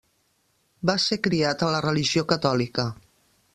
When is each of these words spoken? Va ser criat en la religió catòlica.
Va 0.89 0.95
ser 1.03 1.19
criat 1.27 1.65
en 1.67 1.71
la 1.75 1.83
religió 1.87 2.25
catòlica. 2.35 2.91